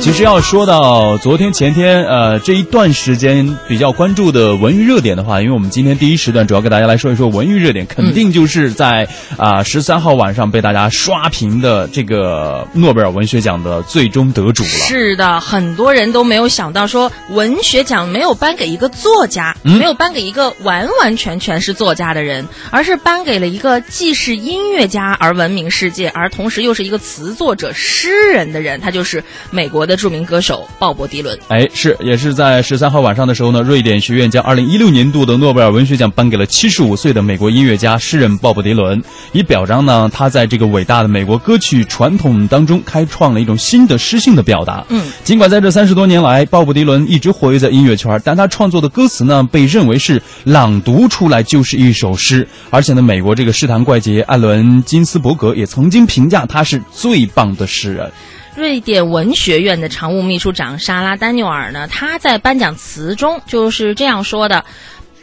[0.00, 9.06] 其实要说到昨天、前天，呃，这一段时间比较关注的文娱热点的话，因为我们今天第一时段主要给大家来说一说文娱热点，肯定就是在
[9.36, 14.68] 啊十三号晚上被大家刷屏的这个诺贝尔文学奖的最终得主了。
[14.70, 31.38] 是的，很多人都没有想到说文学奖没有颁给一个作家，没有颁给一个完完全全是作家的人，而是颁给了一个既是音乐家而闻名世界，而同时又是一个词作者、诗人的人，他就是美国的著名歌手鲍勃迪伦。
[31.48, 39.02] 哎，是，也是在十三号晚上的时候呢，瑞典学院将二零一六年度的诺贝尔文学奖颁给了七十五岁的美国音乐家、诗人鲍勃迪伦，
[39.32, 44.84] 以表彰呢他在这个伟大的美国歌曲传统当中开创了一种新的诗性的表达。
[44.88, 58.10] 嗯，尽管在这三十多年来，鲍勃迪伦一直活跃在音乐圈，但他创作的歌词呢，被认为是朗读出来就是一首诗，而且呢，美国这个诗坛怪杰艾伦金斯伯格也曾经评价他是最棒的诗人。
[58.60, 64.66] 瑞典文学院的常务秘书长莎拉·丹纽尔呢，他在颁奖词中就是这样说的：“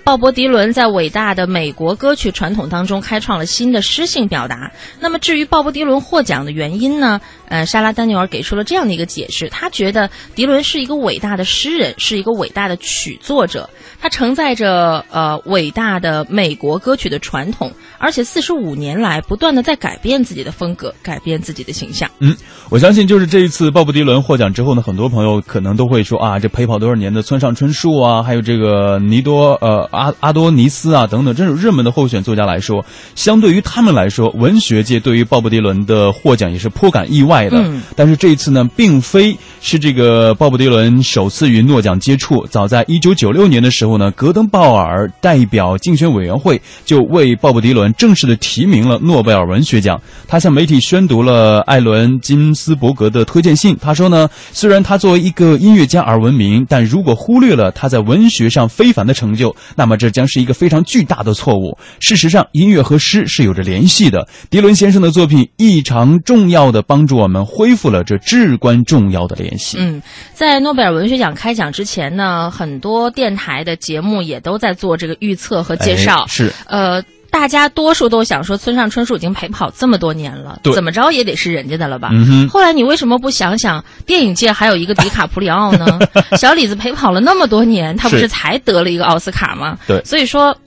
[0.08, 4.72] 鲍勃·迪伦在伟大的美国歌曲传统当中开创了新的诗性表达。
[5.02, 7.20] 那么，至于鲍勃·迪伦获奖的原因呢？
[7.50, 13.70] 呃，莎拉·丹尼尔给出了这样的一个解释：他觉得迪伦是一个伟大的诗人，是一个伟大的曲作者，
[14.02, 22.36] 他承载着呃伟大的美国歌曲的传统，而且四十五年来不断的在改变自己的风格，改变自己的形象。”嗯，
[22.70, 37.58] 我相信就是这一次鲍勃迪伦获奖之后呢，很多朋友可能都会说啊，这陪跑多少年的村上春树啊，还有这个尼多呃阿阿多尼斯啊等等这种热门的候选作家来说，相对于他们来说，文学界对于鲍勃迪伦的获奖也是颇感意外的。
[37.60, 50.00] 嗯但是这一次呢，并非是这个鲍勃迪伦首次与诺奖接触，早在一九九六年的时候呢，格登鲍尔代表竞选委员会就为鲍勃迪伦正式的提名了诺贝尔文学奖。
[50.28, 53.76] 他向媒体宣读了艾伦金斯伯格的推荐信。
[53.82, 61.78] 他说呢，虽然他作为一个音乐家而闻名，但如果忽略了他在文学上非凡的成就，那么这将是一个非常巨大的错误。
[62.00, 64.28] 事实上，音乐和诗是有着联系的。
[64.50, 69.78] 迪伦先生的作品异常重要的帮助我们恢复了这至关重要的联系。
[69.80, 70.02] 嗯，
[70.34, 76.24] 在诺贝尔文学奖开奖之前呢，很多电台的节目也都在做这个预测和介绍。
[76.24, 77.02] 哎是，呃，
[77.38, 82.10] 大家多数都想说，村上春树已经陪跑这么多年了，怎么着也得是人家的了吧？
[82.12, 85.86] 嗯后来你为什么不想想，电影界还有一个迪卡普里奥呢？
[86.36, 89.78] 小李子陪跑了那么多年，他不是是才得了一个奥斯卡吗？
[89.86, 90.58] 对所以说。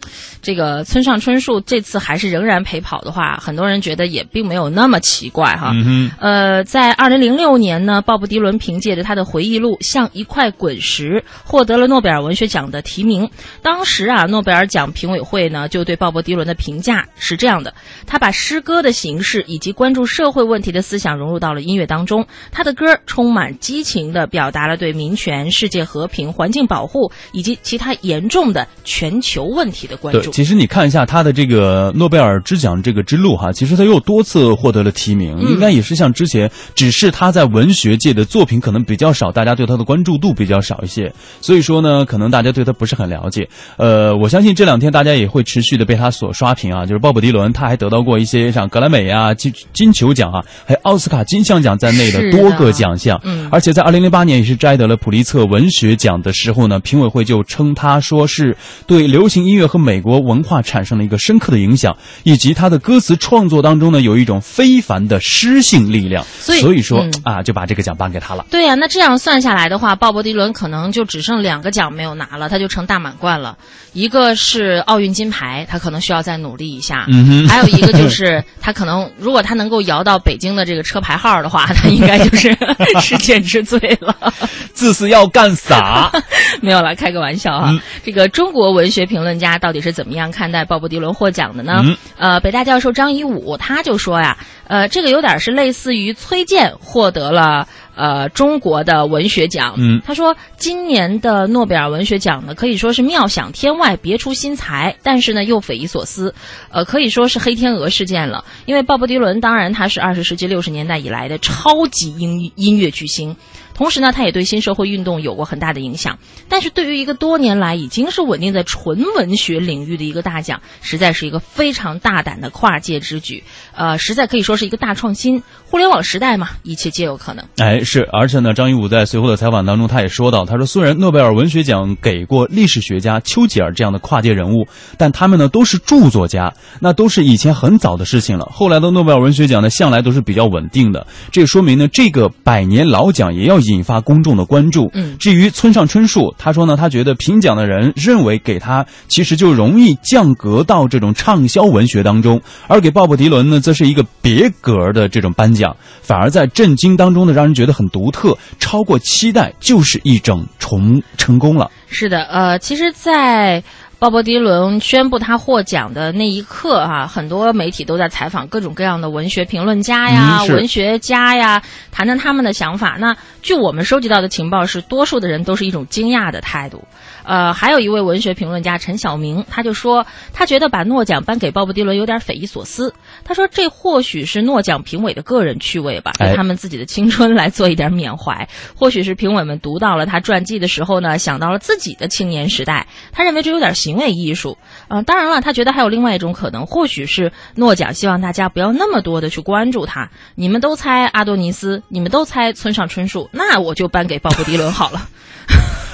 [0.42, 5.70] 这个村上春树这次还是仍然陪跑的话，很多人觉得也并没有那么奇怪哈。
[5.74, 6.10] 嗯。
[6.18, 13.28] 呃，在二零零六年呢，鲍勃迪伦凭借着他的回忆录《像一块滚石》获得了诺贝尔文学奖的提名。
[13.60, 17.72] 当时啊，诺贝尔奖评委会呢就对鲍勃迪伦的评价是这样的：
[18.06, 22.26] 他把诗歌的形式以及关注社会问题的思想融入到了音乐当中。
[22.52, 30.30] 他的歌充满激情地表达了对民权、世界和平、环境保护以及其他严重的全球问题的关对，注。
[30.30, 43.48] 其实你看一下他的这个诺贝尔之奖这个之路哈，其实他又多次获得了提名，嗯应该也是像之前，只是他在文学界的作品可能比较少，大家对他的关注度比较少一些，所以说呢，可能大家对他不是很了解。
[43.78, 53.20] 呃，我相信这两天大家也会持续的被他所刷屏啊，就是鲍勃迪伦，他还得到过一些像格莱美啊、金金球奖啊，还有奥斯卡金像奖在内的多个奖项。
[53.24, 58.56] 嗯而且在二零零八年也是摘得了普利策文学奖的时候呢，评委会就称他说是
[58.86, 66.24] 对流行音乐和美国文化产生了一个深刻的影响，以及他的歌词创作当中呢有一种非凡的诗性力量。
[66.38, 68.46] 所以说、嗯啊，就把这个奖颁给他了。
[68.50, 73.58] 对呀、那这样算下来的话，鲍勃迪伦可能就只剩两个奖没有拿了，他就成大满贯了。
[73.92, 82.56] 一个是奥运金牌，他可能需要再努力一下；嗯哼还有一个就 是他可能，如果他能够摇到北京的这个车牌号的话，他应该就是
[83.00, 84.14] 世界之最了。
[84.72, 86.10] 自是要干啥？
[86.62, 87.70] 没有了，开个玩笑哈。
[87.70, 91.82] 嗯这个中国文学评论家到底是怎么样看待鲍勃迪伦获奖的呢？
[91.84, 94.36] 嗯呃，北大教授张一武他就说呀，
[94.68, 97.66] 呃，这个有点是类似于崔健获得了。
[98.00, 100.00] 呃，中国的文学奖，嗯。
[100.02, 106.34] 他说今年的诺贝尔文学奖呢，可以说是妙想天外，别出心裁，但是呢又匪夷所思，
[106.70, 108.42] 呃，可以说是黑天鹅事件了。
[108.64, 113.36] 因为鲍勃迪伦当然他是二十世纪六十年代以来的超级音音乐巨星，
[113.80, 116.18] 同时呢，他也对新社会运动有过很大的影响。
[116.50, 123.42] 但是对于一个多年来已经是稳定在纯文学领域的一个大奖，实在是一个非常大胆的跨界之举，
[123.74, 125.42] 呃，实在可以说是一个大创新。
[125.64, 127.42] 互联网时代嘛，一切皆有可能。
[127.56, 134.66] 哎，是，而且呢，张一武在随后的采访当中，他也说到，他说虽然诺贝尔文学奖给过历史学家丘吉尔这样的跨界人物，
[134.98, 138.46] 但他们呢都是著作家，那都是以前很早的事情了。
[138.52, 144.90] 后来的诺贝尔文学奖呢，向来都是比较稳定的，这说明呢，这个百年老奖也要以引发公众的关注。
[144.94, 161.70] 嗯至于村上春树，他说呢，他觉得评奖的人认为给他其实就容易降格到这种畅销文学当中，而给鲍勃迪伦呢，则是一个别格的这种颁奖，反而在震惊当中呢，让人觉得很独特，超过期待，就是一种重成功了。
[161.88, 163.62] 是的，呃，其实，在
[164.00, 171.62] 鲍勃迪伦宣布他获奖的那一刻啊，很多媒体都在采访各种各样的文学评论家呀、嗯文学家呀，
[171.92, 172.96] 谈谈他们的想法。
[172.98, 176.84] 那据我们收集到的情报是，多数的人都是一种惊讶的态度。
[177.30, 182.92] 呃，还有一位文学评论家陈晓明，他就说，他觉得把诺奖颁给鲍勃迪伦有点匪夷所思。
[183.22, 188.48] 他说，这或许是诺奖评委的个人趣味吧，哎对他们自己的青春来做一点缅怀。
[188.74, 194.58] 或许是评委们读到了他传记的时候呢，想到了自己的青年时代，他认为这有点行为艺术。
[194.88, 200.10] 嗯、当然了，他觉得还有另外一种可能，或许是诺奖希望大家不要那么多的去关注他。
[200.34, 205.08] 你们都猜阿多尼斯，你们都猜村上春树，那我就颁给鲍勃迪伦好了。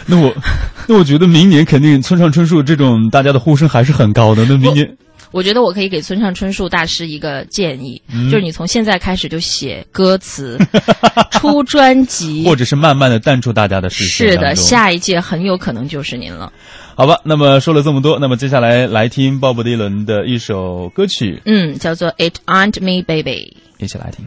[0.06, 0.32] 那我，
[0.88, 4.44] 那我觉得明年肯定村上春树这种大家的呼声还是很高的。
[4.44, 4.88] 那明年
[5.32, 10.56] 我觉得我可以给村上春树大师一个建议，嗯就是你从现在开始就写歌词，
[11.32, 16.50] 出专辑， 或者是慢慢的淡出大家的视线是的，下一届很有可能就是您了。
[16.94, 23.56] 好吧，那么说了这么多，那么接下来来听鲍勃迪伦的一首歌曲，嗯，叫做《It Aren't Me Baby》。
[23.84, 24.24] 一起来听。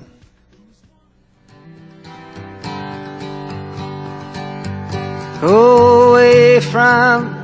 [5.41, 7.35] Away from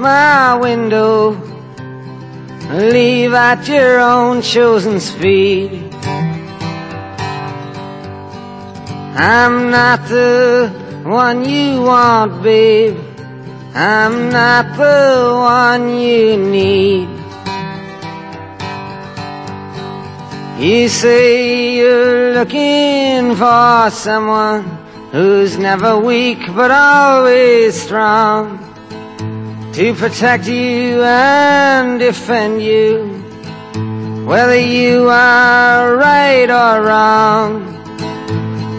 [0.00, 1.30] my window.
[2.70, 5.94] Leave at your own chosen speed.
[9.16, 10.70] I'm not the
[11.04, 12.98] one you want, babe.
[13.74, 17.08] I'm not the one you need.
[20.58, 28.58] You say you're looking for someone who's never weak but always strong
[29.72, 33.22] to protect you and defend you,
[34.26, 37.62] whether you are right or wrong.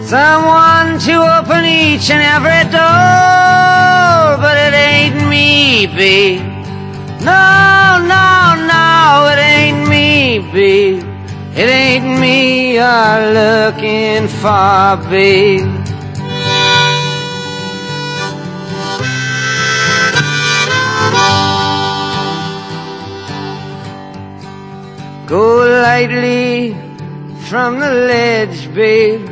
[0.04, 6.42] Someone to open each and every door, but it ain't me, babe.
[7.24, 11.02] No, no, no, it ain't me, babe.
[11.56, 15.79] It ain't me you're looking for, babe.
[25.30, 26.74] Go lightly
[27.48, 29.24] from the ledge, babe.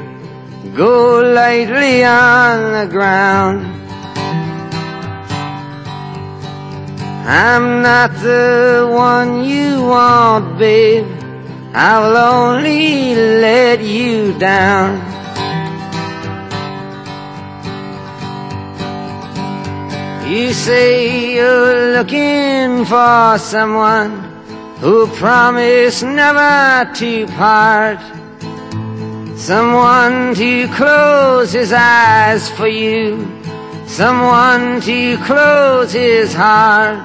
[0.76, 3.66] Go lightly on the ground.
[7.26, 11.04] I'm not the one you want, babe.
[11.74, 15.02] I will only let you down.
[20.30, 24.27] You say you're looking for someone
[24.80, 27.98] who promised never to part.
[29.36, 33.26] Someone to close his eyes for you.
[33.86, 36.98] Someone to close his heart.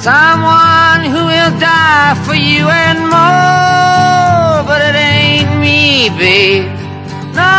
[0.00, 4.64] Someone who will die for you and more.
[4.68, 6.64] But it ain't me, babe.
[7.34, 7.56] No,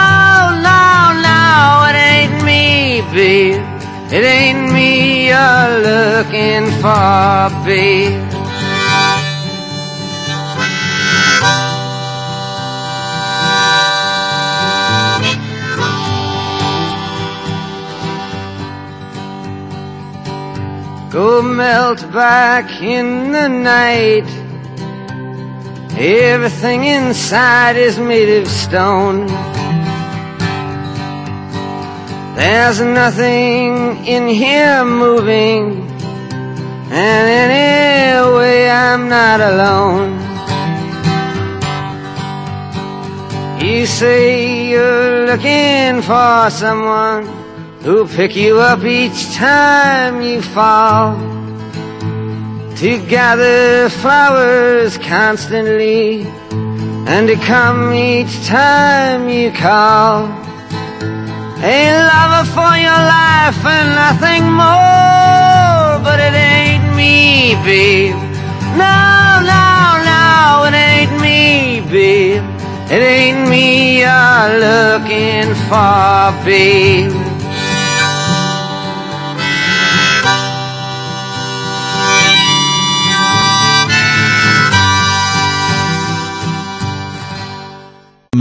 [0.67, 0.81] no,
[1.27, 3.61] no, it ain't me, babe.
[4.13, 8.30] It ain't me you're looking for, babe.
[21.11, 24.23] Go melt back in the night.
[25.99, 29.27] Everything inside is made of stone.
[32.37, 35.85] There's nothing in here moving.
[36.89, 40.11] And anyway, I'm not alone.
[43.61, 47.40] You say you're looking for someone
[47.83, 51.17] who'll pick you up each time you fall.
[52.77, 56.25] To gather flowers constantly
[57.07, 60.25] and to come each time you call.
[61.63, 61.77] A
[62.09, 68.15] lover for your life and nothing more, but it ain't me, babe.
[68.77, 72.43] No, no, no, it ain't me, babe.
[72.91, 77.30] It ain't me you're looking for, babe.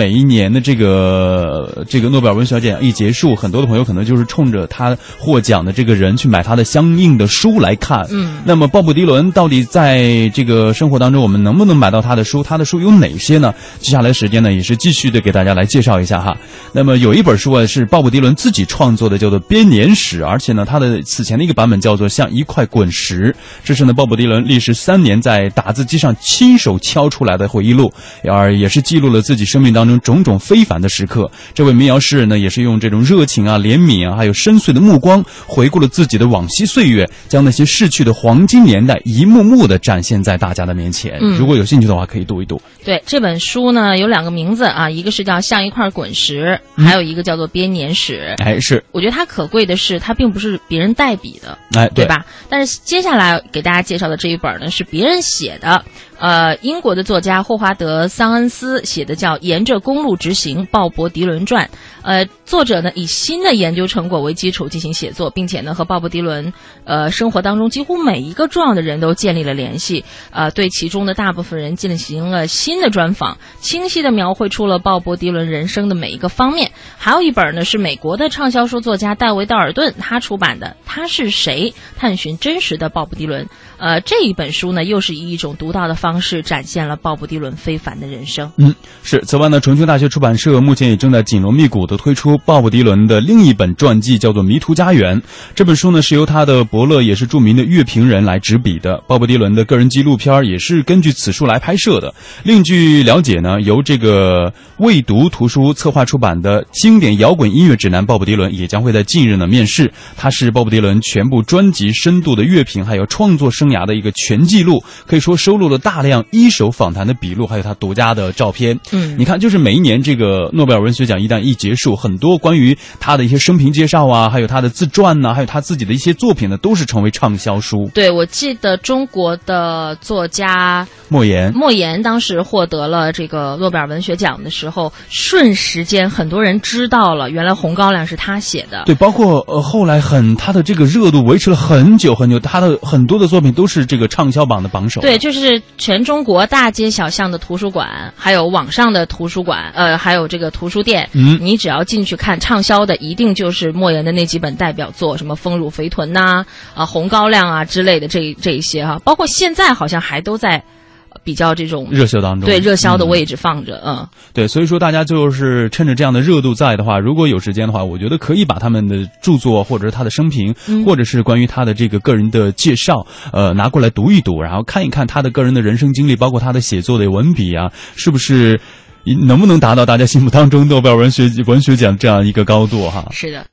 [0.00, 8.06] 每一年的这个这个诺贝尔文学奖一结束，很多的朋友可能就是冲着他获奖的这个人去买他的相应的书来看。
[8.10, 12.42] 嗯那么鲍勃迪伦到底在这个生活当中，我们能不能买到他的书？
[12.42, 13.52] 他的书有哪些呢？
[13.78, 16.34] 接下来时间呢，也是继续的给大家来介绍一下哈。
[16.72, 27.92] 那么有一本书啊，是鲍勃迪伦自己创作的，叫做《编年史》，而且呢，他的此前的一个版本叫做《像一块滚石》，这是呢鲍勃迪伦历时三年在打字机上亲手敲出来的回忆录，
[28.24, 31.30] 而也是记录了自己生命当中种种非凡的时刻。
[31.54, 41.18] 这位民谣诗人呢，也是用这种热情啊、怜悯啊，还有深邃的目光，回顾了自己的往昔岁月，将那些逝去的黄金年代一幕幕的展现在大家的面前。
[41.20, 42.60] 嗯如果有兴趣的话，可以读一读。
[42.84, 46.42] 对这本书呢，有两个名字啊，一个是叫《像一块滚石》，
[46.76, 48.34] 嗯还有一个叫做《编年史》。
[48.44, 52.04] 哎，是，我觉得它可贵的是，它并不是别人代笔的，哎，对？
[52.04, 52.26] 吧？
[52.48, 55.82] 但是接下来给大家介绍的这一本呢，是别人写的，
[56.18, 61.68] 呃，英国的作家霍华德·桑恩斯写的，叫《沿着公路直行：鲍勃·迪伦传》。
[62.02, 66.52] 呃，作者呢以新的研究成果为基础进行写作，并且呢和鲍勃·迪伦
[66.84, 76.72] 呃生活当中几乎每一个重要的人都建立了联系，呃，对其中的大部分人进行了新的专访，清晰地描绘出了鲍勃·迪伦人生的每一个方面。
[76.96, 81.74] 还有一本呢是美国的畅销书作家戴维·道尔顿他出版的《他是谁？
[81.96, 83.44] 探寻真实的鲍勃·迪伦》。
[83.78, 88.52] 呃，这一本书呢又是以一种独到的方式展现了鲍勃·迪伦非凡的人生。
[88.56, 89.20] 嗯，是。
[89.22, 95.20] 此外呢，重庆大学出版社目前也正在紧锣密鼓地推出鲍勃迪伦的另一本传记，叫做《迷途家园》。
[95.54, 99.02] 这本书呢是由他的伯乐，也是著名的乐评人来执笔的。
[99.06, 102.14] 鲍勃迪伦的个人纪录片也是根据此书来拍摄的。
[102.42, 109.92] 另据了解呢，由这个未读图书策划出版的《经典摇滚音乐指南》，鲍勃迪伦也将会在近日呢面世。
[110.16, 118.78] 它是鲍勃迪伦全部专辑深度的乐评，还有创作生涯的一个全记录，可以说收录了大量一手访谈的笔录，还有他独家的照片。
[118.92, 127.90] 嗯你看，就是每一年这个诺贝尔文学奖一旦一结束，很多关于他的一些生平介绍啊，还有他的自传呐、还有他自己的一些作品呢，都是成为畅销书。
[127.94, 138.82] 对，我记得中国的作家莫言，莫言当时获得了这个诺贝尔文学奖的时候，瞬时间很多人知道了，原来《红高粱》是他写的。
[138.86, 145.00] 对，包括呃后来很他的这个热度维持了很久很久，他的很多的作品都是这个畅销榜的榜首。
[145.00, 160.62] 对，就是全中国大街小巷的图书馆，还有网上的图书馆，呃，还有这个图书店，嗯你只要进去看，畅销的一定就是莫言的那几本代表作，什么《丰乳肥臀》呐、啊，《红高粱》啊之类的这这一些哈、包括现在好像还都在
[161.10, 163.08] 呃比较这种热销当中，对热销的嗯。
[163.08, 164.06] 位置放着，嗯。
[164.32, 170.84] 对，所以说大家就是趁着这样的热度在的话，如果有时间的话，我觉得可以把他们的著作或者是他的生平，嗯。
[170.84, 178.60] 或者是关于他的这个个人的介绍，呃，拿过来读一读，然后看一看他的个人的人生经历，包括他的写作的文笔啊，是不是
[179.04, 183.06] 你能不能达到大家心目当中诺贝尔文学文学奖这样一个高度哈？
[183.10, 183.44] 是的。